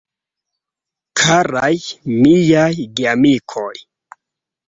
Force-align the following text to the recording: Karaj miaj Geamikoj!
Karaj 1.21 1.75
miaj 2.23 2.87
Geamikoj! 3.01 3.71